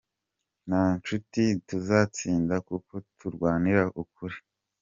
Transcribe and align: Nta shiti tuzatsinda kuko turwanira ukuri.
Nta 0.67 0.83
shiti 1.05 1.45
tuzatsinda 1.67 2.55
kuko 2.67 2.93
turwanira 3.17 3.83
ukuri. 4.01 4.37